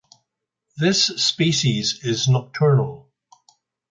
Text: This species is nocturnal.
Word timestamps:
This 0.77 0.99
species 1.05 2.03
is 2.03 2.27
nocturnal. 2.27 3.11